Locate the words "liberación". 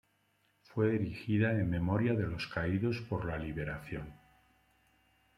3.37-4.11